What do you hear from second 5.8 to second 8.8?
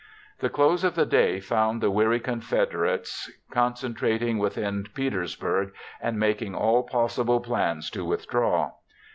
and making all possible plans to withdraw.